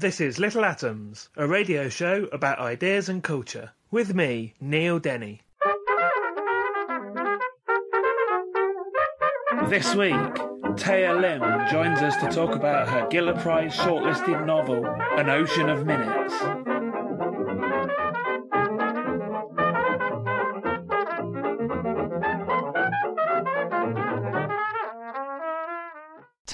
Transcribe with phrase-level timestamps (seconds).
[0.00, 5.42] This is Little Atoms, a radio show about ideas and culture, with me, Neil Denny.
[9.68, 10.14] This week,
[10.78, 15.84] Thea Lim joins us to talk about her Giller Prize shortlisted novel, An Ocean of
[15.84, 16.32] Minutes.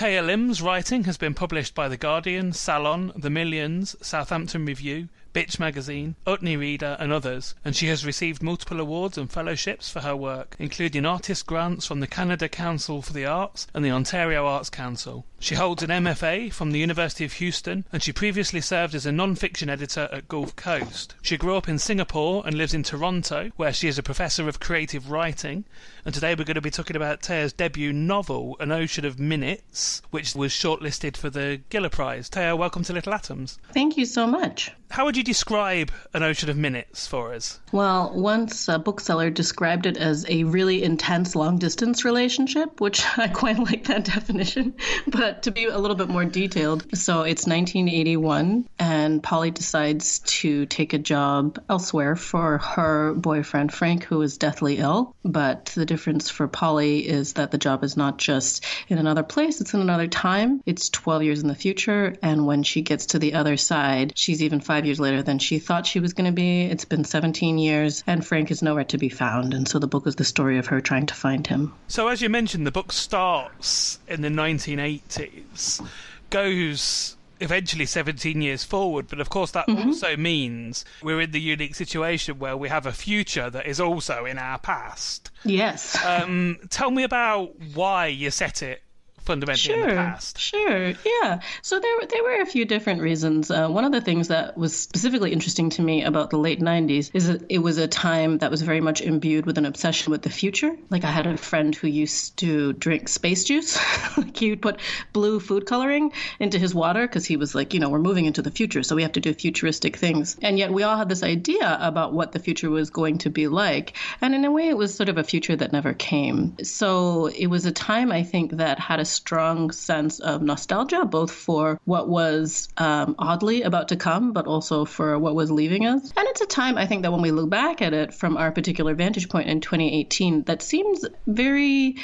[0.06, 6.14] Lim's writing has been published by The Guardian, Salon, The Millions, Southampton Review, Bitch Magazine,
[6.26, 10.56] Utne Reader, and others, and she has received multiple awards and fellowships for her work,
[10.58, 15.26] including artist grants from the Canada Council for the Arts and the Ontario Arts Council.
[15.38, 19.12] She holds an MFA from the University of Houston, and she previously served as a
[19.12, 21.14] non-fiction editor at Gulf Coast.
[21.20, 24.60] She grew up in Singapore and lives in Toronto, where she is a professor of
[24.60, 25.66] creative writing.
[26.06, 30.00] And today we're going to be talking about Thea's debut novel, An Ocean of Minutes,
[30.10, 32.28] which was shortlisted for the Giller Prize.
[32.28, 33.58] Thea, welcome to Little Atoms.
[33.74, 34.72] Thank you so much.
[34.90, 37.60] How would you describe An Ocean of Minutes for us?
[37.72, 43.28] Well, once a bookseller described it as a really intense long distance relationship, which I
[43.28, 44.74] quite like that definition.
[45.06, 50.66] But to be a little bit more detailed, so it's 1981, and Polly decides to
[50.66, 55.14] take a job elsewhere for her boyfriend Frank, who is deathly ill.
[55.24, 59.60] But the difference for Polly is that the job is not just in another place,
[59.60, 60.60] it's in another time.
[60.66, 64.42] It's 12 years in the future, and when she gets to the other side, she's
[64.42, 66.62] even five years later than she thought she was going to be.
[66.62, 69.54] It's been 17 years, and Frank is nowhere to be found.
[69.54, 71.72] And so the book is the story of her trying to find him.
[71.88, 75.86] So, as you mentioned, the book starts in the 1980s,
[76.30, 79.06] goes eventually 17 years forward.
[79.08, 79.88] But of course, that mm-hmm.
[79.88, 84.24] also means we're in the unique situation where we have a future that is also
[84.24, 85.30] in our past.
[85.44, 86.02] Yes.
[86.04, 88.82] Um, tell me about why you set it
[89.26, 90.38] fundamentally sure, in the past.
[90.38, 91.40] Sure, yeah.
[91.62, 93.50] So there, there were a few different reasons.
[93.50, 97.10] Uh, one of the things that was specifically interesting to me about the late 90s
[97.12, 100.22] is that it was a time that was very much imbued with an obsession with
[100.22, 100.74] the future.
[100.90, 103.78] Like I had a friend who used to drink space juice.
[104.16, 104.80] like he would put
[105.12, 108.42] blue food coloring into his water because he was like, you know, we're moving into
[108.42, 110.36] the future, so we have to do futuristic things.
[110.40, 113.48] And yet we all had this idea about what the future was going to be
[113.48, 113.96] like.
[114.20, 116.56] And in a way, it was sort of a future that never came.
[116.62, 121.30] So it was a time, I think, that had a strong sense of nostalgia, both
[121.30, 126.12] for what was um, oddly about to come, but also for what was leaving us.
[126.16, 128.52] And it's a time, I think, that when we look back at it from our
[128.52, 131.96] particular vantage point in 2018, that seems very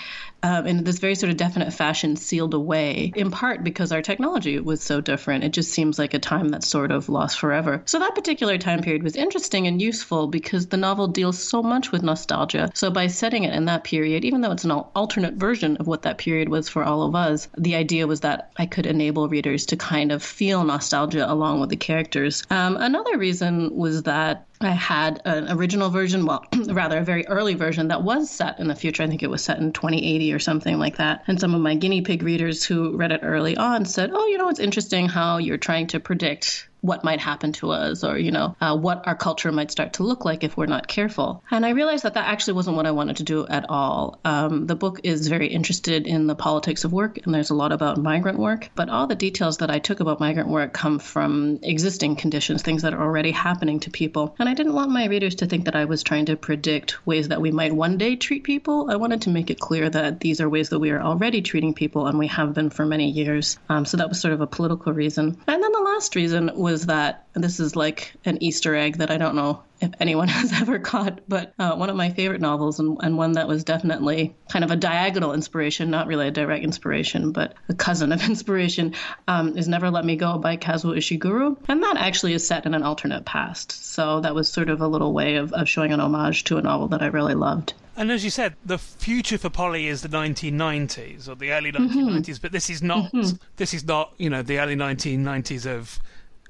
[0.42, 4.58] um, in this very sort of definite fashion sealed away, in part because our technology
[4.58, 5.44] was so different.
[5.44, 7.82] It just seems like a time that's sort of lost forever.
[7.86, 11.92] So that particular time period was interesting and useful because the novel deals so much
[11.92, 12.70] with nostalgia.
[12.74, 16.02] So by setting it in that period, even though it's an alternate version of what
[16.02, 19.66] that period was for all of us, the idea was that I could enable readers
[19.66, 22.42] to kind of feel nostalgia along with the characters.
[22.50, 27.54] Um, another reason was that I had an original version, well, rather a very early
[27.54, 29.02] version that was set in the future.
[29.02, 31.24] I think it was set in 2080 or something like that.
[31.26, 34.38] And some of my guinea pig readers who read it early on said, oh, you
[34.38, 38.32] know, it's interesting how you're trying to predict what might happen to us or, you
[38.32, 41.42] know, uh, what our culture might start to look like if we're not careful.
[41.50, 44.18] And I realized that that actually wasn't what I wanted to do at all.
[44.24, 47.70] Um, the book is very interested in the politics of work, and there's a lot
[47.70, 51.60] about migrant work, but all the details that I took about migrant work come from
[51.62, 54.34] existing conditions, things that are already happening to people.
[54.40, 57.28] And I didn't want my readers to think that I was trying to predict ways
[57.28, 58.90] that we might one day treat people.
[58.90, 61.74] I wanted to make it clear that these are ways that we are already treating
[61.74, 63.56] people, and we have been for many years.
[63.68, 65.38] Um, so that was sort of a political reason.
[65.46, 69.10] And then the last reason was that and this is like an Easter egg that
[69.10, 72.78] I don't know if anyone has ever caught, but uh, one of my favorite novels
[72.78, 76.64] and, and one that was definitely kind of a diagonal inspiration, not really a direct
[76.64, 78.94] inspiration, but a cousin of inspiration,
[79.28, 81.56] um, is Never Let Me Go by Kazuo Ishiguro.
[81.68, 83.72] And that actually is set in an alternate past.
[83.72, 86.62] So that was sort of a little way of, of showing an homage to a
[86.62, 87.74] novel that I really loved.
[87.94, 92.24] And as you said, the future for Polly is the 1990s or the early 1990s,
[92.24, 92.32] mm-hmm.
[92.40, 93.36] but this is not mm-hmm.
[93.56, 96.00] this is not you know the early 1990s of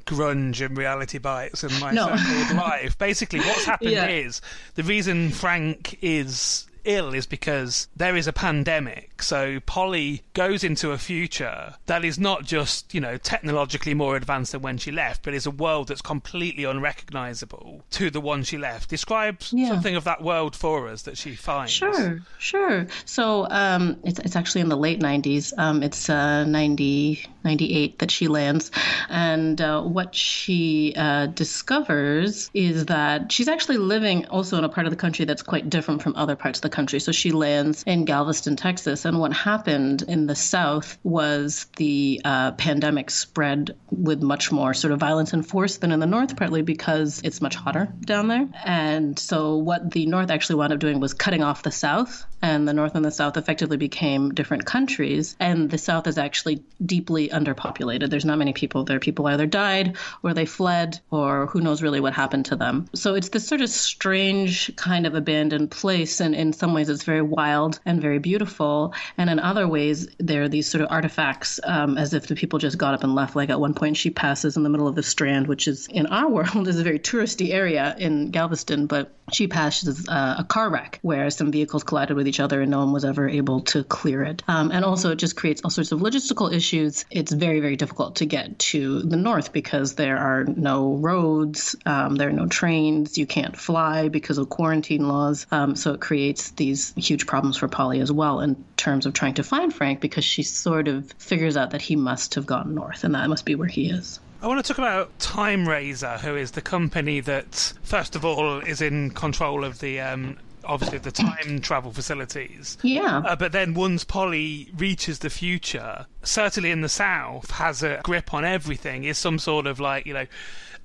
[0.05, 2.07] grunge and reality bites and my no.
[2.55, 2.99] life.
[2.99, 4.09] Basically, what's happened yeah.
[4.09, 4.41] is
[4.75, 9.23] the reason Frank is ill is because there is a pandemic.
[9.23, 14.53] So Polly goes into a future that is not just, you know, technologically more advanced
[14.53, 18.59] than when she left, but is a world that's completely unrecognizable to the one she
[18.59, 18.91] left.
[18.91, 19.69] Describe yeah.
[19.69, 21.73] something of that world for us that she finds.
[21.73, 22.87] Sure, sure.
[23.05, 25.53] So um, it's, it's actually in the late 90s.
[25.59, 28.71] Um, it's uh, 90, 98 that she lands.
[29.09, 34.87] And uh, what she uh, discovers is that she's actually living also in a part
[34.87, 37.01] of the country that's quite different from other parts of the country.
[37.01, 39.05] So she lands in Galveston, Texas.
[39.05, 44.93] And what happened in the South was the uh, pandemic spread with much more sort
[44.93, 48.49] of violence and force than in the North, partly because it's much hotter down there.
[48.65, 52.67] And so what the North actually wound up doing was cutting off the South, and
[52.67, 55.37] the North and the South effectively became different countries.
[55.39, 58.11] And the South is actually deeply underpopulated.
[58.11, 58.99] There's not many people there.
[58.99, 62.87] People either died or they fled or who knows really what happened to them.
[62.95, 66.21] So it's this sort of strange kind of abandoned place.
[66.21, 68.93] And in some ways, it's very wild and very beautiful.
[69.17, 72.59] And in other ways, there are these sort of artifacts um, as if the people
[72.59, 73.37] just got up and left.
[73.37, 76.07] Like at one point, she passes in the middle of the Strand, which is in
[76.07, 80.69] our world is a very touristy area in Galveston, but she passes uh, a car
[80.69, 83.85] wreck where some vehicles collided with each other and no one was ever able to
[83.85, 84.43] clear it.
[84.49, 87.05] Um, and also, it just creates all sorts of logistical issues.
[87.11, 92.17] It's very, very difficult to get to the north because there are no roads, um,
[92.17, 95.47] there are no trains, you can't fly because of quarantine laws.
[95.51, 99.35] Um, so it creates these huge problems for Polly as well in terms of trying
[99.35, 103.05] to find Frank because she sort of figures out that he must have gone north
[103.05, 104.21] and that must be where he is.
[104.41, 108.59] I want to talk about Time Razor, who is the company that, first of all,
[108.59, 112.79] is in control of the um, obviously the time travel facilities.
[112.83, 113.23] Yeah.
[113.25, 118.35] Uh, but then once Polly reaches the future, certainly in the South, has a grip
[118.35, 119.05] on everything.
[119.05, 120.27] Is some sort of like you know.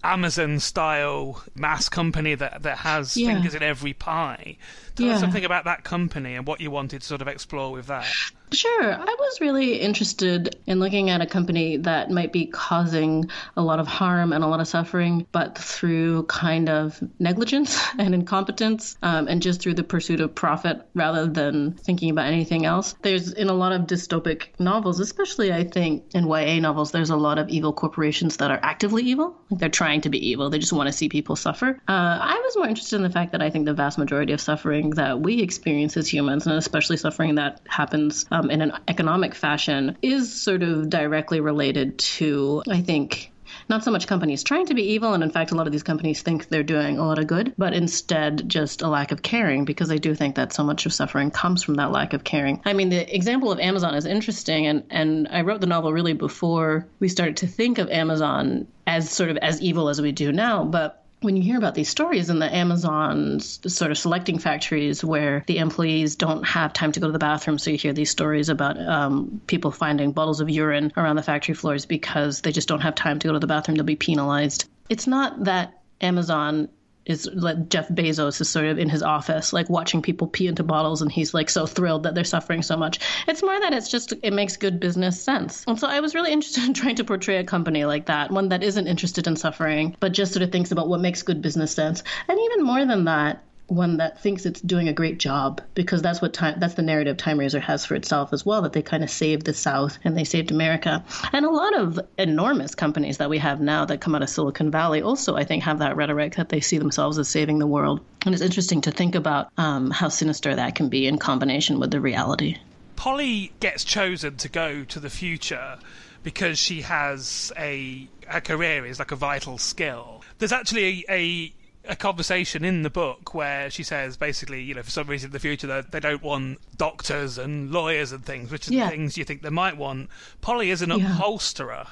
[0.03, 3.33] Amazon style mass company that that has yeah.
[3.33, 4.55] fingers in every pie.
[4.95, 5.15] Tell yeah.
[5.15, 8.05] us something about that company and what you wanted to sort of explore with that.
[8.51, 8.93] Sure.
[8.93, 13.79] I was really interested in looking at a company that might be causing a lot
[13.79, 19.27] of harm and a lot of suffering, but through kind of negligence and incompetence um,
[19.27, 22.95] and just through the pursuit of profit rather than thinking about anything else.
[23.01, 27.17] There's in a lot of dystopic novels, especially I think in YA novels, there's a
[27.17, 29.35] lot of evil corporations that are actively evil.
[29.49, 31.81] Like they're trying to be evil, they just want to see people suffer.
[31.87, 34.39] Uh, I was more interested in the fact that I think the vast majority of
[34.39, 39.35] suffering that we experience as humans, and especially suffering that happens um, in an economic
[39.35, 43.31] fashion is sort of directly related to, I think,
[43.69, 45.83] not so much companies trying to be evil, and in fact, a lot of these
[45.83, 49.65] companies think they're doing a lot of good, but instead just a lack of caring,
[49.65, 52.61] because I do think that so much of suffering comes from that lack of caring.
[52.65, 56.13] I mean, the example of Amazon is interesting, and, and I wrote the novel really
[56.13, 60.31] before we started to think of Amazon as sort of as evil as we do
[60.31, 65.03] now, but when you hear about these stories in the Amazon's sort of selecting factories
[65.03, 68.11] where the employees don't have time to go to the bathroom, so you hear these
[68.11, 72.67] stories about um, people finding bottles of urine around the factory floors because they just
[72.67, 74.65] don't have time to go to the bathroom, they'll be penalized.
[74.89, 76.69] It's not that Amazon
[77.07, 80.63] is like Jeff Bezos is sort of in his office, like watching people pee into
[80.63, 82.99] bottles, and he's like so thrilled that they're suffering so much.
[83.27, 85.63] It's more that it's just it makes good business sense.
[85.67, 88.49] And so I was really interested in trying to portray a company like that, one
[88.49, 91.71] that isn't interested in suffering, but just sort of thinks about what makes good business
[91.71, 92.03] sense.
[92.27, 96.21] And even more than that, one that thinks it's doing a great job because that's
[96.21, 99.03] what time that's the narrative Time Razor has for itself as well that they kind
[99.03, 101.03] of saved the South and they saved America.
[101.33, 104.71] And a lot of enormous companies that we have now that come out of Silicon
[104.71, 108.01] Valley also I think have that rhetoric that they see themselves as saving the world.
[108.25, 111.91] And it's interesting to think about um, how sinister that can be in combination with
[111.91, 112.57] the reality.
[112.95, 115.77] Polly gets chosen to go to the future
[116.23, 120.21] because she has a her career is like a vital skill.
[120.39, 121.53] There's actually a, a
[121.87, 125.31] a conversation in the book where she says basically, you know, for some reason in
[125.33, 128.85] the future they, they don't want doctors and lawyers and things, which are yeah.
[128.85, 130.09] the things you think they might want.
[130.41, 131.15] Polly is an yeah.
[131.15, 131.87] upholsterer.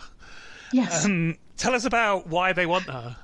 [0.72, 1.06] Yes.
[1.06, 3.18] Um, tell us about why they want her.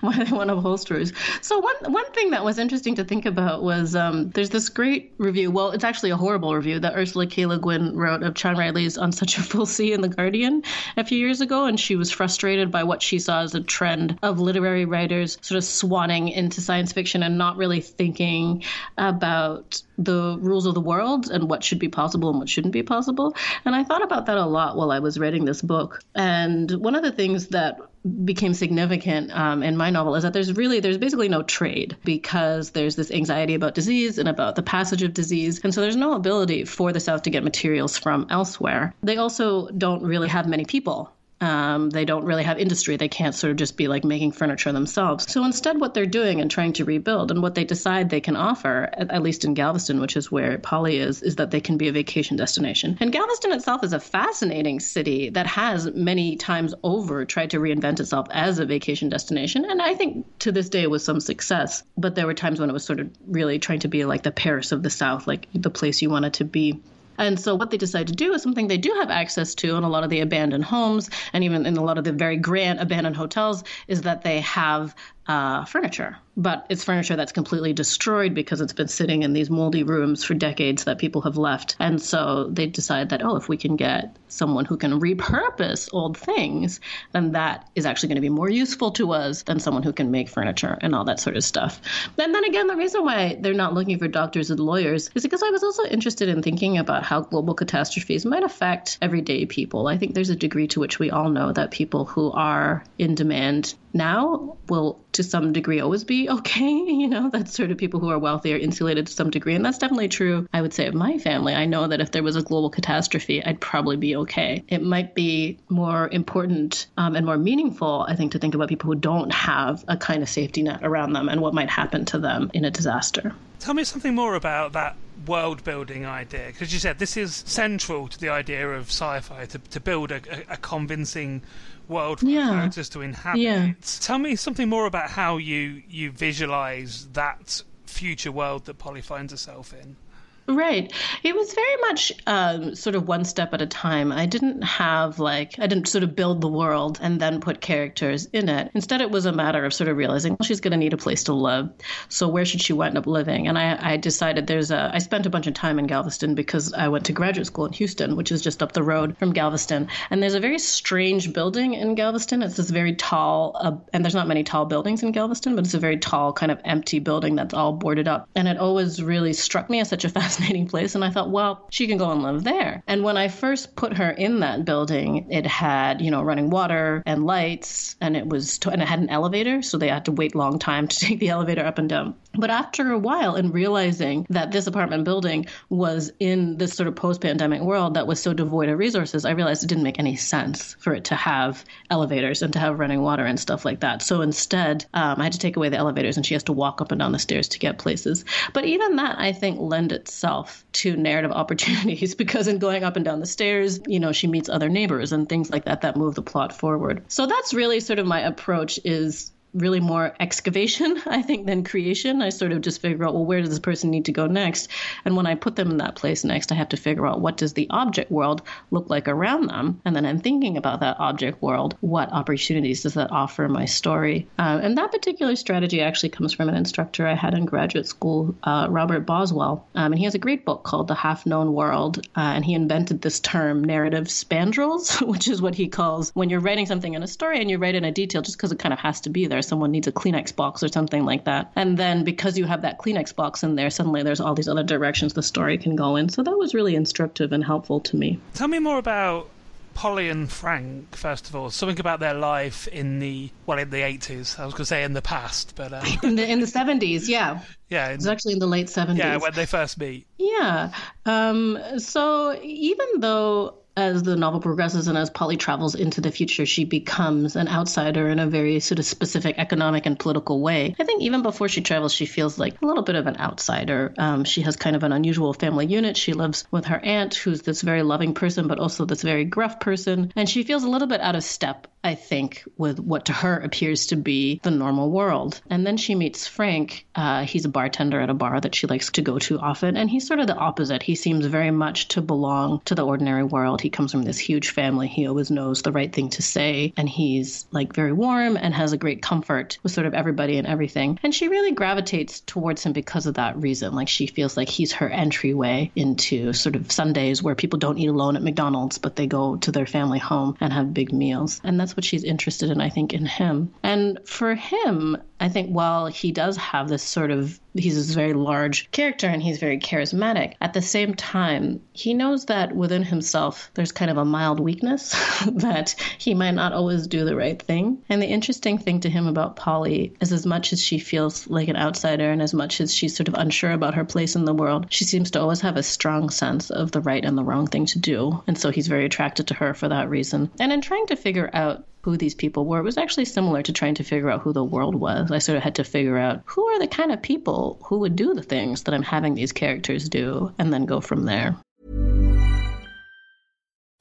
[0.00, 1.12] Why they want upholsterers.
[1.40, 5.12] So one one thing that was interesting to think about was um, there's this great
[5.18, 5.50] review.
[5.50, 7.46] Well, it's actually a horrible review that Ursula K.
[7.46, 10.62] Le Guin wrote of Chang-rae Lee's On Such a Full Sea in the Guardian
[10.96, 14.18] a few years ago, and she was frustrated by what she saw as a trend
[14.22, 18.62] of literary writers sort of swanning into science fiction and not really thinking
[18.96, 22.82] about the rules of the world and what should be possible and what shouldn't be
[22.82, 23.34] possible.
[23.64, 26.00] And I thought about that a lot while I was writing this book.
[26.14, 27.78] And one of the things that
[28.24, 32.72] became significant um, in my novel is that there's really there's basically no trade because
[32.72, 36.12] there's this anxiety about disease and about the passage of disease and so there's no
[36.12, 40.66] ability for the south to get materials from elsewhere they also don't really have many
[40.66, 42.96] people um, they don't really have industry.
[42.96, 45.30] They can't sort of just be like making furniture themselves.
[45.30, 48.36] So instead, what they're doing and trying to rebuild and what they decide they can
[48.36, 51.76] offer, at, at least in Galveston, which is where Polly is, is that they can
[51.76, 52.96] be a vacation destination.
[53.00, 58.00] And Galveston itself is a fascinating city that has many times over tried to reinvent
[58.00, 59.64] itself as a vacation destination.
[59.64, 61.82] And I think to this day with some success.
[61.96, 64.32] But there were times when it was sort of really trying to be like the
[64.32, 66.80] Paris of the South, like the place you wanted to be.
[67.18, 69.84] And so what they decide to do is something they do have access to in
[69.84, 72.80] a lot of the abandoned homes and even in a lot of the very grand
[72.80, 74.94] abandoned hotels is that they have
[75.26, 79.82] uh, furniture, but it's furniture that's completely destroyed because it's been sitting in these moldy
[79.82, 81.76] rooms for decades that people have left.
[81.78, 86.18] And so they decide that, oh, if we can get someone who can repurpose old
[86.18, 86.80] things,
[87.12, 90.10] then that is actually going to be more useful to us than someone who can
[90.10, 91.80] make furniture and all that sort of stuff.
[92.18, 95.42] And then again, the reason why they're not looking for doctors and lawyers is because
[95.42, 99.86] I was also interested in thinking about how global catastrophes might affect everyday people.
[99.86, 103.14] I think there's a degree to which we all know that people who are in
[103.14, 106.70] demand now will to some degree always be okay.
[107.04, 109.54] You know, that's sort of people who are wealthy are insulated to some degree.
[109.54, 111.54] And that's definitely true, I would say, of my family.
[111.54, 114.64] I know that if there was a global catastrophe, I'd probably be okay.
[114.68, 118.88] It might be more important um, and more meaningful, I think, to think about people
[118.88, 122.18] who don't have a kind of safety net around them and what might happen to
[122.18, 123.34] them in a disaster.
[123.60, 128.08] Tell me something more about that world building idea because you said this is central
[128.08, 131.42] to the idea of sci-fi to, to build a, a, a convincing
[131.88, 132.48] world for yeah.
[132.50, 133.40] characters to inhabit.
[133.40, 133.72] Yeah.
[134.00, 139.32] Tell me something more about how you you visualize that future world that Polly finds
[139.32, 139.96] herself in.
[140.46, 140.92] Right.
[141.22, 144.12] It was very much um, sort of one step at a time.
[144.12, 148.26] I didn't have like, I didn't sort of build the world and then put characters
[148.26, 148.70] in it.
[148.74, 150.98] Instead, it was a matter of sort of realizing, well, she's going to need a
[150.98, 151.70] place to live.
[152.10, 153.48] So where should she wind up living?
[153.48, 156.74] And I, I decided there's a, I spent a bunch of time in Galveston because
[156.74, 159.88] I went to graduate school in Houston, which is just up the road from Galveston.
[160.10, 162.42] And there's a very strange building in Galveston.
[162.42, 165.74] It's this very tall, uh, and there's not many tall buildings in Galveston, but it's
[165.74, 168.28] a very tall, kind of empty building that's all boarded up.
[168.34, 170.94] And it always really struck me as such a fascinating fascinating place.
[170.94, 172.82] And I thought, well, she can go and live there.
[172.86, 177.02] And when I first put her in that building, it had, you know, running water
[177.06, 179.62] and lights, and it was, and it had an elevator.
[179.62, 182.16] So they had to wait a long time to take the elevator up and down.
[182.36, 186.96] But after a while, and realizing that this apartment building was in this sort of
[186.96, 190.16] post pandemic world that was so devoid of resources, I realized it didn't make any
[190.16, 194.02] sense for it to have elevators and to have running water and stuff like that.
[194.02, 196.80] So instead, um, I had to take away the elevators and she has to walk
[196.80, 198.24] up and down the stairs to get places.
[198.52, 200.23] But even that, I think, lend itself
[200.72, 204.48] to narrative opportunities because in going up and down the stairs, you know, she meets
[204.48, 207.04] other neighbors and things like that that move the plot forward.
[207.08, 212.20] So that's really sort of my approach is really more excavation, I think, than creation.
[212.20, 214.68] I sort of just figure out, well, where does this person need to go next?
[215.04, 217.36] And when I put them in that place next, I have to figure out what
[217.36, 219.80] does the object world look like around them?
[219.84, 221.76] And then I'm thinking about that object world.
[221.80, 224.26] What opportunities does that offer my story?
[224.38, 228.34] Uh, and that particular strategy actually comes from an instructor I had in graduate school,
[228.42, 229.66] uh, Robert Boswell.
[229.74, 231.98] Um, and he has a great book called The Half Known World.
[232.16, 236.40] Uh, and he invented this term, narrative spandrels, which is what he calls when you're
[236.40, 238.72] writing something in a story and you write in a detail just because it kind
[238.72, 241.52] of has to be there someone needs a Kleenex box or something like that.
[241.56, 244.62] And then because you have that Kleenex box in there, suddenly there's all these other
[244.62, 246.08] directions the story can go in.
[246.08, 248.18] So that was really instructive and helpful to me.
[248.34, 249.28] Tell me more about
[249.74, 253.82] Polly and Frank, first of all, something about their life in the well, in the
[253.82, 254.36] eighties.
[254.38, 255.82] I was going to say in the past, but uh...
[256.02, 259.00] in the in the seventies, yeah, yeah, in, it's actually in the late seventies.
[259.00, 260.06] Yeah, when they first meet.
[260.16, 260.72] Yeah.
[261.04, 266.46] Um, so even though as the novel progresses and as Polly travels into the future,
[266.46, 270.74] she becomes an outsider in a very sort of specific economic and political way.
[270.78, 273.94] I think even before she travels, she feels like a little bit of an outsider.
[273.98, 275.96] Um, she has kind of an unusual family unit.
[275.96, 279.60] She lives with her aunt, who's this very loving person, but also this very gruff
[279.60, 280.12] person.
[280.14, 283.36] And she feels a little bit out of step I think, with what to her
[283.36, 285.40] appears to be the normal world.
[285.50, 286.86] And then she meets Frank.
[286.94, 289.76] Uh, he's a bartender at a bar that she likes to go to often.
[289.76, 290.82] And he's sort of the opposite.
[290.82, 293.60] He seems very much to belong to the ordinary world.
[293.60, 294.88] He comes from this huge family.
[294.88, 296.72] He always knows the right thing to say.
[296.78, 300.46] And he's like very warm and has a great comfort with sort of everybody and
[300.46, 300.98] everything.
[301.02, 303.74] And she really gravitates towards him because of that reason.
[303.74, 307.88] Like she feels like he's her entryway into sort of Sundays where people don't eat
[307.88, 311.42] alone at McDonald's, but they go to their family home and have big meals.
[311.44, 313.52] And that's what she's interested in, I think, in him.
[313.62, 318.12] And for him, I think while he does have this sort of, he's this very
[318.12, 323.50] large character and he's very charismatic, at the same time, he knows that within himself
[323.54, 324.90] there's kind of a mild weakness
[325.26, 327.82] that he might not always do the right thing.
[327.88, 331.48] And the interesting thing to him about Polly is as much as she feels like
[331.48, 334.34] an outsider and as much as she's sort of unsure about her place in the
[334.34, 337.46] world, she seems to always have a strong sense of the right and the wrong
[337.46, 338.22] thing to do.
[338.26, 340.30] And so he's very attracted to her for that reason.
[340.40, 343.52] And in trying to figure out who these people were, it was actually similar to
[343.52, 345.10] trying to figure out who the world was.
[345.10, 347.94] I sort of had to figure out who are the kind of people who would
[347.94, 351.36] do the things that I'm having these characters do, and then go from there.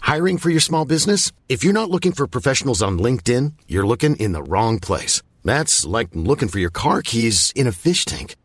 [0.01, 1.31] Hiring for your small business?
[1.47, 5.23] If you're not looking for professionals on LinkedIn, you're looking in the wrong place.
[5.45, 8.35] That's like looking for your car keys in a fish tank.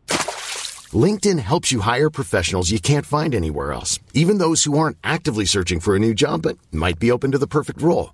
[0.93, 5.45] LinkedIn helps you hire professionals you can't find anywhere else, even those who aren't actively
[5.45, 8.13] searching for a new job but might be open to the perfect role.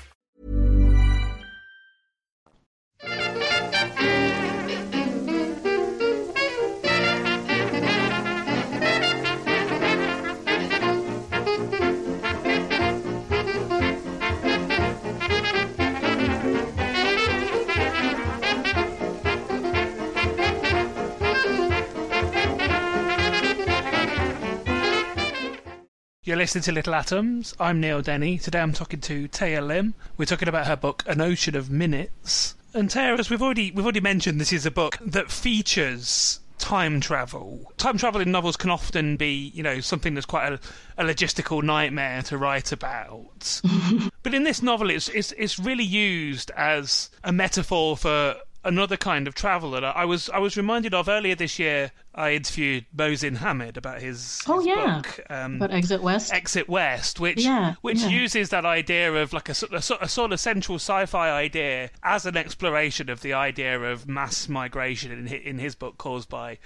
[26.41, 27.53] Listening to Little Atoms.
[27.59, 28.39] I'm Neil Denny.
[28.39, 29.93] Today I'm talking to Thea Lim.
[30.17, 32.55] We're talking about her book An Ocean of Minutes.
[32.73, 36.99] And Thea, as we've already we've already mentioned, this is a book that features time
[36.99, 37.71] travel.
[37.77, 40.59] Time travel in novels can often be, you know, something that's quite a,
[40.97, 43.61] a logistical nightmare to write about.
[44.23, 49.27] but in this novel, it's, it's it's really used as a metaphor for another kind
[49.27, 51.91] of travel that I was I was reminded of earlier this year.
[52.13, 56.33] I interviewed Mohsin Hamid about his, Oh his yeah, book, um, about Exit West.
[56.33, 58.09] Exit West, which Yeah, which yeah.
[58.09, 62.25] uses that idea of like a, sort- a, a sort of central sci-fi idea as
[62.25, 66.57] an exploration of the idea of mass migration in, in his book caused by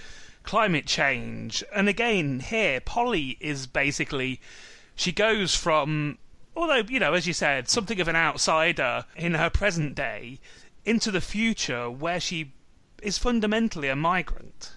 [0.44, 1.64] climate change.
[1.74, 4.42] And again, here Polly is basically
[4.96, 6.18] she goes from
[6.56, 10.40] although you know as you said something of an outsider in her present day
[10.86, 12.54] into the future where she
[13.02, 14.74] is fundamentally a migrant.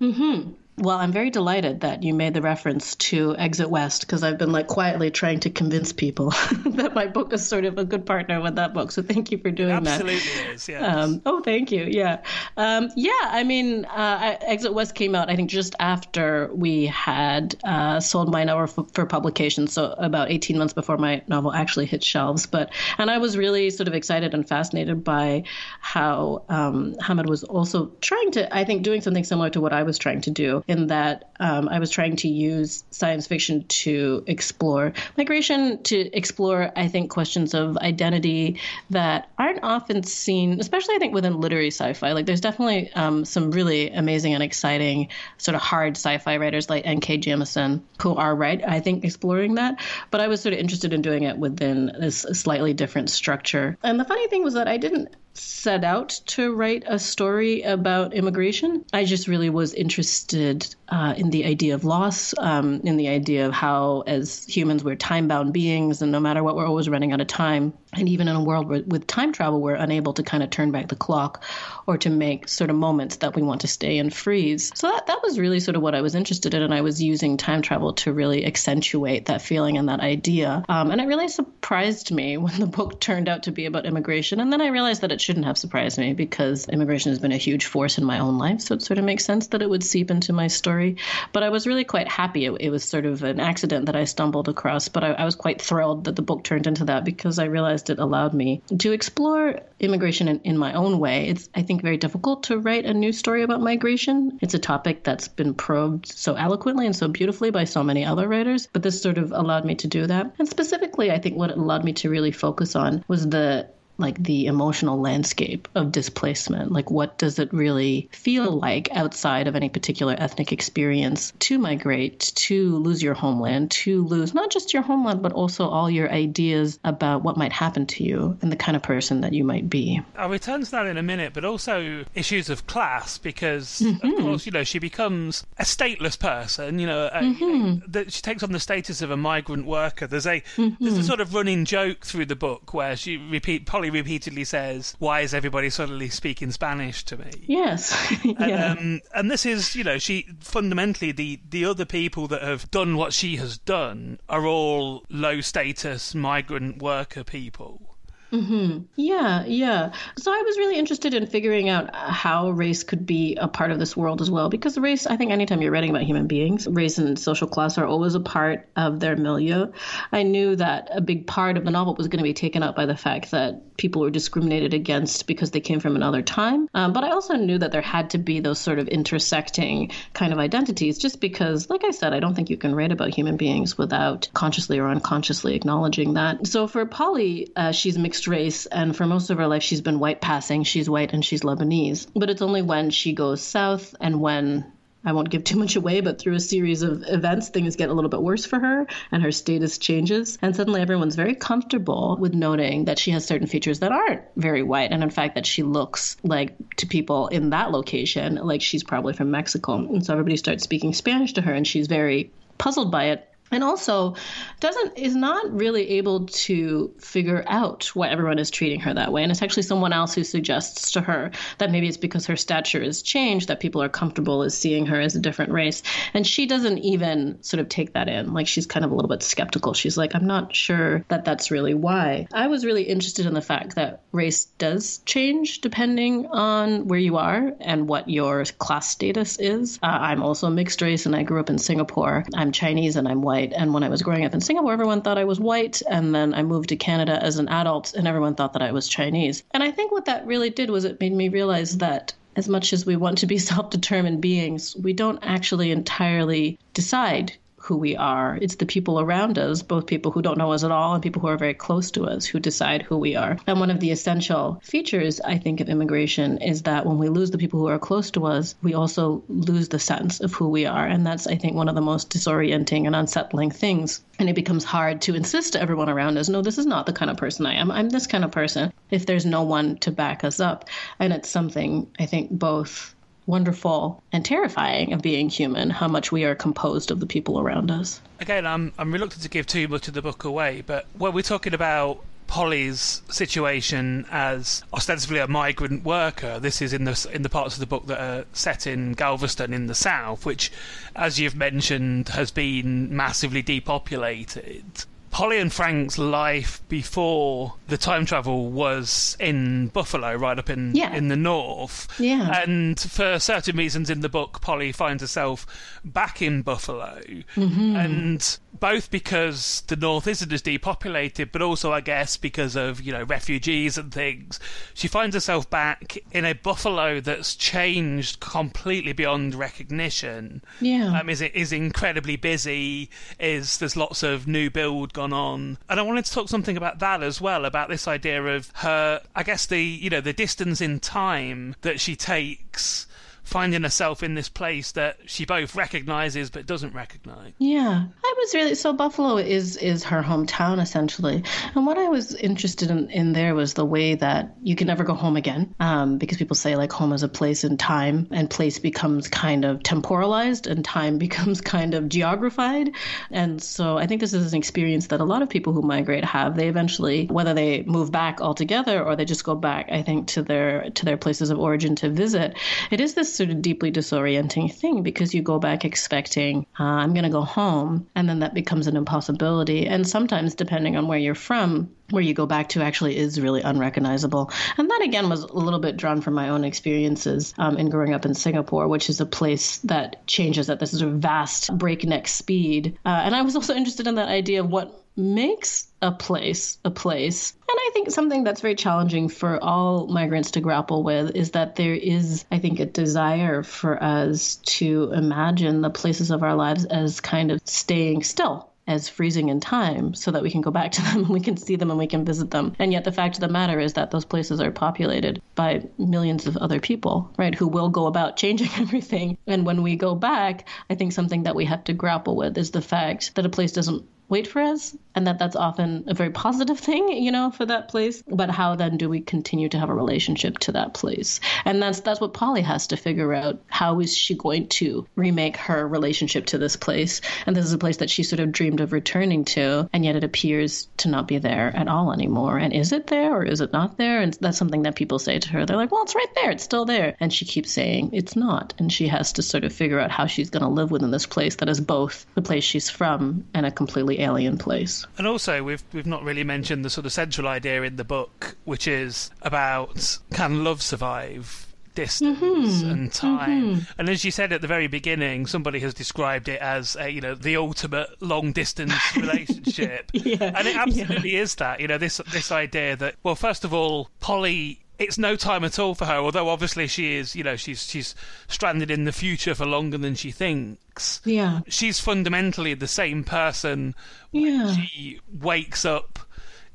[0.00, 0.52] Mm-hmm.
[0.78, 4.52] Well, I'm very delighted that you made the reference to Exit West because I've been
[4.52, 6.30] like quietly trying to convince people
[6.66, 8.92] that my book is sort of a good partner with that book.
[8.92, 10.00] So thank you for doing that.
[10.00, 10.82] Absolutely is, yes.
[10.82, 11.84] Um, oh, thank you.
[11.84, 12.22] Yeah.
[12.56, 16.86] Um, yeah, I mean, uh, I- Exit West came out, I think, just after we
[16.86, 19.66] had uh, sold my novel for, for publication.
[19.66, 22.46] So about 18 months before my novel actually hit shelves.
[22.46, 25.44] But, and I was really sort of excited and fascinated by
[25.80, 29.82] how um, Hamid was also trying to, I think, doing something similar to what I
[29.82, 34.24] was trying to do, in that um, I was trying to use science fiction to
[34.26, 40.98] explore migration, to explore, I think, questions of identity that aren't often seen, especially I
[40.98, 42.12] think within literary sci-fi.
[42.12, 46.86] Like there's definitely um, some really amazing and exciting sort of hard sci-fi writers like
[46.86, 47.18] N.K.
[47.18, 49.80] Jemisin who are right, I think, exploring that.
[50.10, 53.76] But I was sort of interested in doing it within this slightly different structure.
[53.82, 58.12] And the funny thing was that I didn't set out to write a story about
[58.12, 58.84] immigration.
[58.92, 63.08] I just really was interested uh, in in the idea of loss, um, in the
[63.08, 66.88] idea of how, as humans, we're time bound beings, and no matter what, we're always
[66.88, 67.74] running out of time.
[67.92, 70.72] And even in a world where, with time travel, we're unable to kind of turn
[70.72, 71.44] back the clock
[71.86, 74.72] or to make sort of moments that we want to stay and freeze.
[74.74, 76.62] So that, that was really sort of what I was interested in.
[76.62, 80.64] And I was using time travel to really accentuate that feeling and that idea.
[80.68, 84.40] Um, and it really surprised me when the book turned out to be about immigration.
[84.40, 87.38] And then I realized that it shouldn't have surprised me because immigration has been a
[87.38, 88.60] huge force in my own life.
[88.60, 90.96] So it sort of makes sense that it would seep into my story.
[91.32, 92.46] But I was really quite happy.
[92.46, 94.88] It, it was sort of an accident that I stumbled across.
[94.88, 97.90] But I, I was quite thrilled that the book turned into that because I realized
[97.90, 101.28] it allowed me to explore immigration in, in my own way.
[101.28, 104.38] It's, I think, very difficult to write a new story about migration.
[104.40, 108.28] It's a topic that's been probed so eloquently and so beautifully by so many other
[108.28, 110.34] writers, but this sort of allowed me to do that.
[110.38, 113.68] And specifically, I think what it allowed me to really focus on was the
[113.98, 116.72] like the emotional landscape of displacement.
[116.72, 122.32] Like, what does it really feel like outside of any particular ethnic experience to migrate,
[122.36, 126.78] to lose your homeland, to lose not just your homeland, but also all your ideas
[126.84, 130.00] about what might happen to you and the kind of person that you might be?
[130.16, 134.06] I'll return to that in a minute, but also issues of class, because, mm-hmm.
[134.06, 137.96] of course, you know, she becomes a stateless person, you know, mm-hmm.
[137.96, 140.06] a, she takes on the status of a migrant worker.
[140.06, 140.84] There's a, mm-hmm.
[140.84, 144.94] there's a sort of running joke through the book where she repeat, Polly repeatedly says,
[144.98, 148.72] "Why is everybody suddenly speaking Spanish to me?" Yes, yeah.
[148.72, 152.70] and, um, and this is, you know, she fundamentally the the other people that have
[152.70, 157.87] done what she has done are all low status migrant worker people.
[158.32, 158.82] Mm-hmm.
[158.96, 159.92] Yeah, yeah.
[160.18, 163.78] So I was really interested in figuring out how race could be a part of
[163.78, 166.98] this world as well, because race, I think anytime you're writing about human beings, race
[166.98, 169.72] and social class are always a part of their milieu.
[170.12, 172.76] I knew that a big part of the novel was going to be taken up
[172.76, 176.68] by the fact that people were discriminated against because they came from another time.
[176.74, 180.32] Um, but I also knew that there had to be those sort of intersecting kind
[180.34, 183.38] of identities, just because, like I said, I don't think you can write about human
[183.38, 186.46] beings without consciously or unconsciously acknowledging that.
[186.46, 189.80] So for Polly, uh, she's mixed mixed race, and for most of her life, she's
[189.80, 190.64] been white passing.
[190.64, 192.08] She's white and she's Lebanese.
[192.16, 194.72] But it's only when she goes south and when
[195.04, 197.92] I won't give too much away, but through a series of events, things get a
[197.92, 200.36] little bit worse for her and her status changes.
[200.42, 204.64] And suddenly everyone's very comfortable with noting that she has certain features that aren't very
[204.64, 204.90] white.
[204.90, 209.12] And in fact, that she looks like to people in that location like she's probably
[209.12, 209.74] from Mexico.
[209.74, 213.64] And so everybody starts speaking Spanish to her, and she's very puzzled by it and
[213.64, 214.14] also
[214.60, 219.22] doesn't is not really able to figure out why everyone is treating her that way.
[219.22, 222.82] And it's actually someone else who suggests to her that maybe it's because her stature
[222.82, 225.82] has changed that people are comfortable as seeing her as a different race.
[226.14, 228.32] And she doesn't even sort of take that in.
[228.32, 229.74] Like she's kind of a little bit skeptical.
[229.74, 232.26] She's like i'm not sure that that's really why.
[232.32, 237.16] I was really interested in the fact that race does change depending on where you
[237.16, 239.78] are and what your class status is.
[239.82, 242.24] Uh, i'm also mixed race and i grew up in singapore.
[242.34, 243.52] I'm chinese and i'm white white.
[243.52, 245.80] And when I was growing up in Singapore, everyone thought I was white.
[245.88, 248.88] And then I moved to Canada as an adult, and everyone thought that I was
[248.88, 249.44] Chinese.
[249.52, 252.72] And I think what that really did was it made me realize that as much
[252.72, 257.32] as we want to be self determined beings, we don't actually entirely decide
[257.68, 258.38] who we are.
[258.40, 261.20] It's the people around us, both people who don't know us at all and people
[261.20, 263.36] who are very close to us, who decide who we are.
[263.46, 267.30] And one of the essential features, I think, of immigration is that when we lose
[267.30, 270.64] the people who are close to us, we also lose the sense of who we
[270.64, 270.86] are.
[270.86, 274.02] And that's, I think, one of the most disorienting and unsettling things.
[274.18, 276.94] And it becomes hard to insist to everyone around us, no, this is not the
[276.94, 277.70] kind of person I am.
[277.70, 280.70] I'm this kind of person if there's no one to back us up.
[280.98, 282.94] And it's something I think both
[283.28, 287.70] wonderful and terrifying of being human, how much we are composed of the people around
[287.70, 288.00] us.
[288.18, 291.22] Again, I'm I'm reluctant to give too much of the book away, but when we're
[291.22, 296.38] talking about Polly's situation as ostensibly a migrant worker.
[296.38, 299.54] This is in the in the parts of the book that are set in Galveston
[299.54, 300.52] in the south, which,
[300.94, 304.84] as you've mentioned, has been massively depopulated.
[305.18, 310.94] Polly and Frank's life before the time travel was in Buffalo, right up in yeah.
[310.94, 311.88] in the north.
[311.98, 312.40] Yeah.
[312.40, 315.44] And for certain reasons in the book, Polly finds herself
[315.84, 317.02] back in Buffalo,
[317.34, 317.74] mm-hmm.
[317.74, 322.92] and both because the north isn't as depopulated, but also, I guess, because of you
[322.92, 324.38] know refugees and things,
[324.72, 330.42] she finds herself back in a Buffalo that's changed completely beyond recognition.
[330.60, 330.98] Yeah.
[330.98, 332.90] Um, is it is incredibly busy.
[333.18, 335.58] Is there's lots of new build gone gone on.
[335.68, 339.00] And I wanted to talk something about that as well, about this idea of her,
[339.14, 342.86] I guess the, you know, the distance in time that she takes
[343.28, 347.34] finding herself in this place that she both recognizes but doesn't recognize.
[347.38, 351.22] Yeah, I was really so Buffalo is is her hometown essentially,
[351.54, 354.82] and what I was interested in, in there was the way that you can never
[354.82, 358.30] go home again, um, because people say like home is a place in time, and
[358.30, 362.74] place becomes kind of temporalized, and time becomes kind of geographied,
[363.10, 366.04] and so I think this is an experience that a lot of people who migrate
[366.04, 366.34] have.
[366.34, 370.22] They eventually, whether they move back altogether or they just go back, I think to
[370.22, 372.34] their to their places of origin to visit.
[372.70, 376.94] It is this sort of deeply disorienting thing because you go back expecting uh, I'm
[376.94, 379.66] going to go home, and then that becomes an impossibility.
[379.66, 383.42] And sometimes, depending on where you're from, where you go back to actually is really
[383.42, 384.30] unrecognizable.
[384.56, 387.94] And that again was a little bit drawn from my own experiences um, in growing
[387.94, 392.08] up in Singapore, which is a place that changes at this sort of vast breakneck
[392.08, 392.78] speed.
[392.84, 396.70] Uh, and I was also interested in that idea of what makes a place a
[396.70, 397.32] place.
[397.48, 401.54] And I think something that's very challenging for all migrants to grapple with is that
[401.56, 406.64] there is, I think, a desire for us to imagine the places of our lives
[406.64, 410.72] as kind of staying still as freezing in time so that we can go back
[410.72, 412.54] to them and we can see them and we can visit them.
[412.58, 416.26] And yet the fact of the matter is that those places are populated by millions
[416.26, 419.16] of other people, right, who will go about changing everything.
[419.26, 422.50] And when we go back, I think something that we have to grapple with is
[422.50, 426.10] the fact that a place doesn't wait for us and that that's often a very
[426.10, 428.02] positive thing you know for that place.
[428.08, 431.20] But how then do we continue to have a relationship to that place?
[431.44, 433.40] And that's that's what polly has to figure out.
[433.46, 437.00] How is she going to remake her relationship to this place?
[437.26, 439.96] And this is a place that she sort of dreamed of returning to and yet
[439.96, 442.38] it appears to not be there at all anymore.
[442.38, 444.00] And is it there or is it not there?
[444.00, 445.46] And that's something that people say to her.
[445.46, 446.30] They're like well it's right there.
[446.30, 446.96] It's still there.
[446.98, 448.54] And she keeps saying it's not.
[448.58, 451.06] And she has to sort of figure out how she's going to live within this
[451.06, 454.86] place that is both the place she's from and a completely alien place.
[454.96, 458.36] And also, we've we've not really mentioned the sort of central idea in the book,
[458.44, 462.70] which is about can love survive distance mm-hmm.
[462.70, 463.54] and time.
[463.54, 463.80] Mm-hmm.
[463.80, 467.00] And as you said at the very beginning, somebody has described it as a, you
[467.00, 470.32] know the ultimate long distance relationship, yeah.
[470.34, 471.22] and it absolutely yeah.
[471.22, 471.60] is that.
[471.60, 475.58] You know this this idea that well, first of all, Polly it's no time at
[475.58, 475.96] all for her.
[475.96, 477.94] Although obviously she is, you know, she's she's
[478.28, 481.00] stranded in the future for longer than she thinks.
[481.04, 483.74] Yeah, she's fundamentally the same person.
[484.12, 485.98] Yeah, she wakes up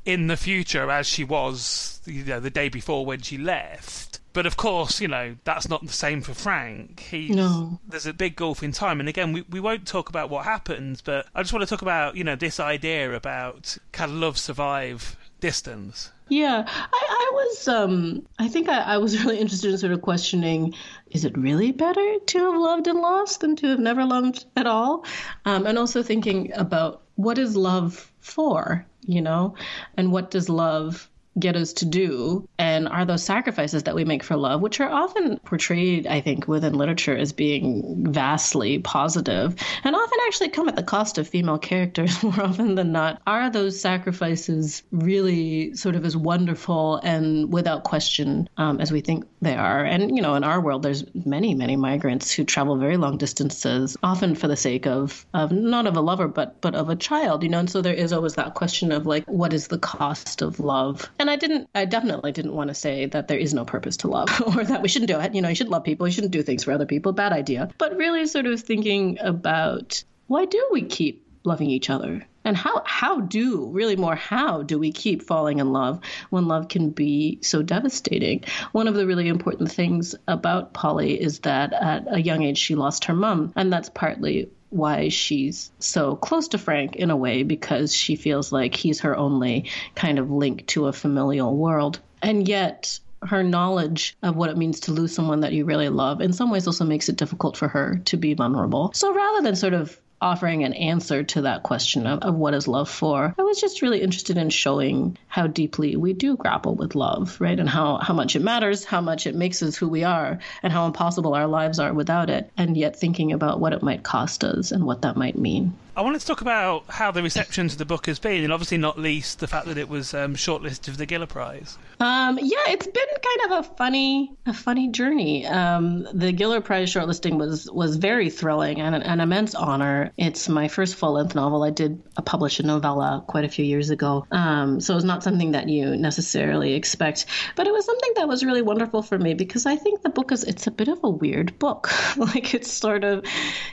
[0.06, 4.20] in the future as she was, you know, the day before when she left.
[4.34, 7.02] But of course, you know, that's not the same for Frank.
[7.02, 7.80] He no.
[7.88, 9.00] there's a big gulf in time.
[9.00, 11.84] And again, we, we won't talk about what happens, but I just want to talk
[11.84, 16.12] about, you know, this idea about can love survive distance.
[16.30, 17.67] Yeah, I, I was.
[17.67, 20.74] Um, I think I, I was really interested in sort of questioning:
[21.12, 24.67] Is it really better to have loved and lost than to have never loved at
[24.67, 25.06] all?
[25.46, 29.56] Um, and also thinking about what is love for, you know,
[29.98, 34.24] and what does love get us to do and are those sacrifices that we make
[34.24, 39.96] for love which are often portrayed i think within literature as being vastly positive and
[39.96, 43.22] often actually come at the cost of female characters more often than not.
[43.28, 49.26] Are those sacrifices really sort of as wonderful and without question um, as we think
[49.41, 49.84] they are?
[49.84, 53.98] And you know in our world there's many many migrants who travel very long distances
[54.04, 57.43] often for the sake of of not of a lover but but of a child
[57.43, 57.60] you know?
[57.60, 61.10] And so there is always that question of like what is the cost of love
[61.24, 64.10] and I didn't, I definitely didn't want to say that there is no purpose to
[64.10, 65.34] love or that we shouldn't do it.
[65.34, 67.14] You know, you should love people, you shouldn't do things for other people.
[67.14, 67.70] Bad idea.
[67.78, 72.28] But really sort of thinking about why do we keep loving each other?
[72.44, 76.68] And how how do really more how do we keep falling in love when love
[76.68, 78.44] can be so devastating?
[78.74, 82.76] One of the really important things about Polly is that at a young age she
[82.76, 87.44] lost her mom, and that's partly why she's so close to Frank in a way
[87.44, 92.00] because she feels like he's her only kind of link to a familial world.
[92.22, 96.22] And yet, her knowledge of what it means to lose someone that you really love
[96.22, 98.92] in some ways also makes it difficult for her to be vulnerable.
[98.94, 102.68] So rather than sort of offering an answer to that question of, of what is
[102.68, 103.36] love for.
[103.38, 107.60] I was just really interested in showing how deeply we do grapple with love, right?
[107.60, 110.72] And how, how much it matters, how much it makes us who we are, and
[110.72, 114.44] how impossible our lives are without it, and yet thinking about what it might cost
[114.46, 115.74] us and what that might mean.
[115.96, 118.80] I wanted to talk about how the reception to the book has been, and obviously
[118.80, 121.78] not least the fact that it was um, shortlisted for the Giller Prize.
[122.00, 125.46] Um, yeah, it's been kind of a funny, a funny journey.
[125.46, 130.12] Um, the Giller Prize shortlisting was was very thrilling and an, an immense honor.
[130.18, 131.64] It's my first full length novel.
[131.64, 135.52] I did publish a novella quite a few years ago, um, so it's not something
[135.52, 137.28] that you necessarily expect.
[137.56, 140.32] But it was something that was really wonderful for me because I think the book
[140.32, 141.92] is it's a bit of a weird book.
[142.18, 143.24] like it's sort of,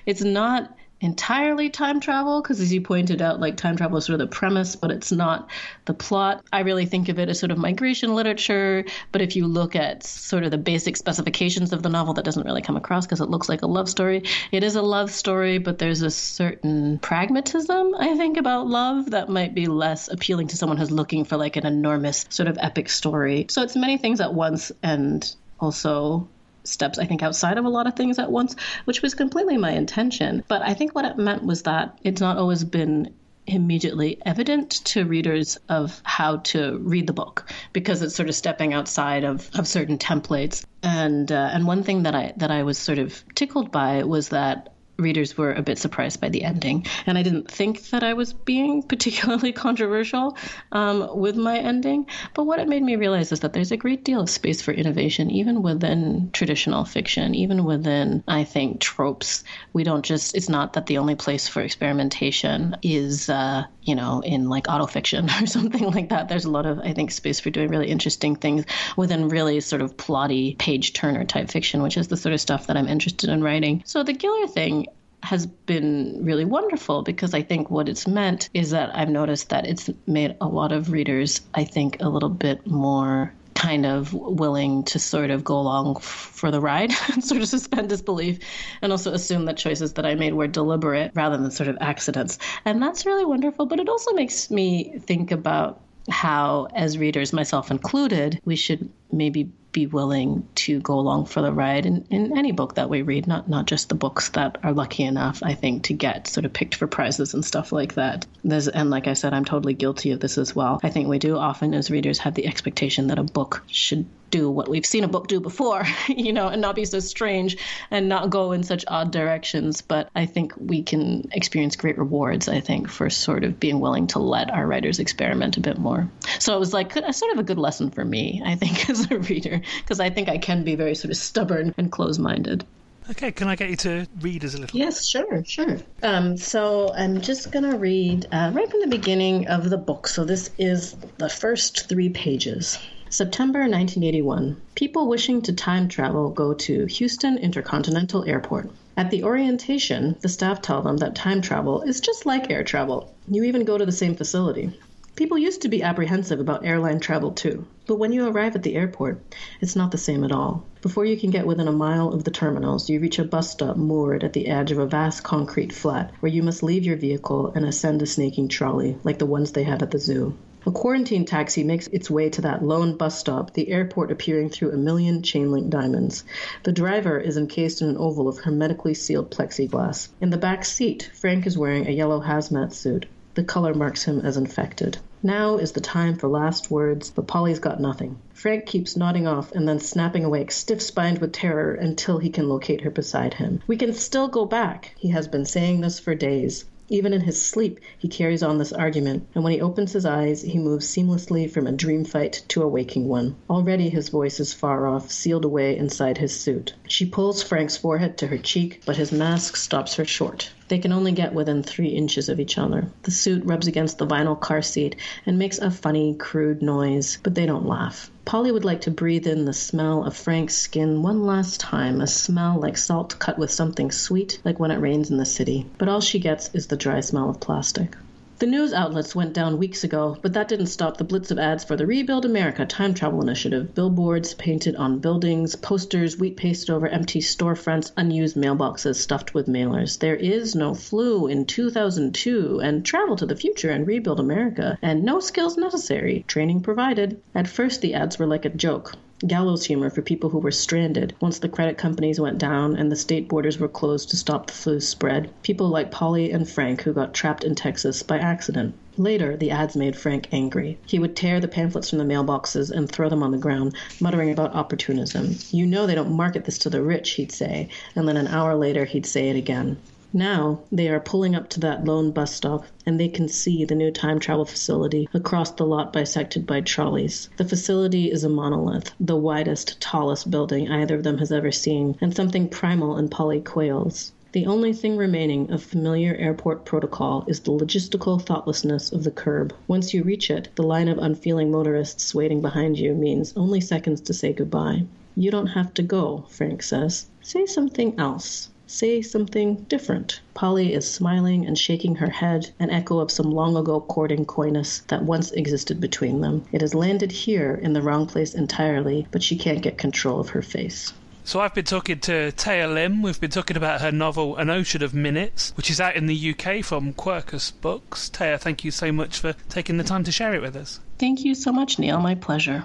[0.05, 4.21] it's not entirely time travel because as you pointed out like time travel is sort
[4.21, 5.49] of the premise but it's not
[5.87, 6.45] the plot.
[6.53, 10.05] I really think of it as sort of migration literature but if you look at
[10.05, 13.31] sort of the basic specifications of the novel that doesn't really come across because it
[13.31, 14.23] looks like a love story.
[14.53, 19.29] It is a love story but there's a certain pragmatism i think about love that
[19.29, 22.89] might be less appealing to someone who's looking for like an enormous sort of epic
[22.89, 23.47] story.
[23.49, 25.25] So it's many things at once and
[25.59, 26.29] also
[26.65, 29.73] steps, I think, outside of a lot of things at once, which was completely my
[29.73, 30.45] intention.
[30.49, 33.15] But I think what it meant was that it's not always been
[33.47, 38.73] immediately evident to readers of how to read the book because it's sort of stepping
[38.73, 42.79] outside of, of certain templates and uh, and one thing that I that I was
[42.79, 46.87] sort of tickled by was that readers were a bit surprised by the ending.
[47.07, 50.37] And I didn't think that I was being particularly controversial
[50.73, 52.07] um, with my ending.
[52.35, 54.73] But what it made me realize is that there's a great deal of space for
[54.73, 59.45] innovation, even within traditional fiction, even within, I think, tropes.
[59.73, 64.21] We don't just, it's not that the only place for experimentation is, uh, you know,
[64.21, 66.29] in like autofiction or something like that.
[66.29, 68.65] There's a lot of, I think, space for doing really interesting things
[68.97, 72.67] within really sort of plotty page turner type fiction, which is the sort of stuff
[72.67, 73.83] that I'm interested in writing.
[73.87, 74.87] So the Giller thing
[75.23, 79.67] has been really wonderful because I think what it's meant is that I've noticed that
[79.67, 84.85] it's made a lot of readers, I think, a little bit more kind of willing
[84.85, 88.39] to sort of go along for the ride and sort of suspend disbelief
[88.81, 92.39] and also assume that choices that I made were deliberate rather than sort of accidents.
[92.65, 97.71] And that's really wonderful, but it also makes me think about how, as readers, myself
[97.71, 102.53] included, we should maybe be willing to go along for the ride in, in any
[102.53, 105.85] book that we read, not not just the books that are lucky enough, I think,
[105.85, 108.27] to get sort of picked for prizes and stuff like that.
[108.43, 110.81] There's, and like I said, I'm totally guilty of this as well.
[110.83, 114.51] I think we do often, as readers, have the expectation that a book should do
[114.51, 117.57] what we've seen a book do before, you know, and not be so strange
[117.91, 119.83] and not go in such odd directions.
[119.83, 124.07] But I think we can experience great rewards, I think, for sort of being willing
[124.09, 126.09] to let our writers experiment a bit more.
[126.39, 129.19] So it was like sort of a good lesson for me, I think, as a
[129.19, 132.65] reader, because I think I can be very sort of stubborn and close minded.
[133.11, 134.79] Okay, can I get you to read us a little?
[134.79, 135.79] Yes, sure, sure.
[136.03, 140.07] Um, so I'm just going to read uh, right from the beginning of the book.
[140.07, 142.79] So this is the first three pages.
[143.13, 144.57] September 1981.
[144.77, 148.71] People wishing to time travel go to Houston Intercontinental Airport.
[148.97, 153.13] At the orientation, the staff tell them that time travel is just like air travel.
[153.27, 154.79] You even go to the same facility.
[155.17, 158.77] People used to be apprehensive about airline travel too, but when you arrive at the
[158.77, 159.21] airport,
[159.61, 160.65] it's not the same at all.
[160.81, 163.77] Before you can get within a mile of the terminals, you reach a bus stop
[163.77, 167.51] moored at the edge of a vast concrete flat where you must leave your vehicle
[167.57, 170.37] and ascend a snaking trolley, like the ones they had at the zoo.
[170.67, 174.73] A quarantine taxi makes its way to that lone bus stop, the airport appearing through
[174.73, 176.23] a million chain link diamonds.
[176.65, 180.09] The driver is encased in an oval of hermetically sealed plexiglass.
[180.21, 183.07] In the back seat, Frank is wearing a yellow hazmat suit.
[183.35, 184.99] The color marks him as infected.
[185.23, 188.19] Now is the time for last words, but Polly's got nothing.
[188.35, 192.49] Frank keeps nodding off and then snapping awake, stiff spined with terror, until he can
[192.49, 193.63] locate her beside him.
[193.67, 194.95] We can still go back.
[194.99, 196.65] He has been saying this for days.
[196.93, 200.43] Even in his sleep he carries on this argument, and when he opens his eyes
[200.43, 203.37] he moves seamlessly from a dream fight to a waking one.
[203.49, 206.75] Already his voice is far off, sealed away inside his suit.
[206.89, 210.51] She pulls Frank's forehead to her cheek, but his mask stops her short.
[210.71, 212.87] They can only get within three inches of each other.
[213.03, 214.95] The suit rubs against the vinyl car seat
[215.27, 218.09] and makes a funny, crude noise, but they don't laugh.
[218.25, 222.07] Polly would like to breathe in the smell of Frank's skin one last time, a
[222.07, 225.67] smell like salt cut with something sweet, like when it rains in the city.
[225.77, 227.97] But all she gets is the dry smell of plastic.
[228.41, 231.63] The news outlets went down weeks ago, but that didn't stop the blitz of ads
[231.63, 233.75] for the Rebuild America Time Travel Initiative.
[233.75, 239.99] Billboards painted on buildings, posters wheat pasted over empty storefronts, unused mailboxes stuffed with mailers.
[239.99, 245.05] There is no flu in 2002, and travel to the future and rebuild America, and
[245.05, 247.21] no skills necessary, training provided.
[247.35, 248.95] At first, the ads were like a joke
[249.27, 252.97] gallows humor for people who were stranded once the credit companies went down and the
[252.97, 255.31] state borders were closed to stop the flu's spread.
[255.43, 258.75] People like Polly and Frank who got trapped in Texas by accident.
[258.97, 260.79] Later, the ads made Frank angry.
[260.87, 264.31] He would tear the pamphlets from the mailboxes and throw them on the ground, muttering
[264.31, 265.37] about opportunism.
[265.51, 268.55] You know they don't market this to the rich, he'd say, and then an hour
[268.57, 269.77] later he'd say it again.
[270.13, 273.77] Now they are pulling up to that lone bus stop, and they can see the
[273.77, 277.29] new time travel facility across the lot bisected by trolleys.
[277.37, 281.95] The facility is a monolith, the widest, tallest building either of them has ever seen,
[282.01, 284.11] and something primal in Polly quails.
[284.33, 289.55] The only thing remaining of familiar airport protocol is the logistical thoughtlessness of the curb.
[289.69, 294.01] Once you reach it, the line of unfeeling motorists waiting behind you means only seconds
[294.01, 294.87] to say goodbye.
[295.15, 297.07] You don't have to go, Frank says.
[297.23, 298.49] Say something else.
[298.73, 300.21] Say something different.
[300.33, 304.85] Polly is smiling and shaking her head, an echo of some long ago courting coyness
[304.87, 306.45] that once existed between them.
[306.53, 310.29] It has landed here in the wrong place entirely, but she can't get control of
[310.29, 310.93] her face.
[311.25, 313.03] So I've been talking to Thea Lim.
[313.03, 316.31] We've been talking about her novel An Ocean of Minutes, which is out in the
[316.31, 318.09] UK from Quercus Books.
[318.09, 320.79] Thea, thank you so much for taking the time to share it with us.
[320.97, 321.99] Thank you so much, Neil.
[321.99, 322.65] My pleasure.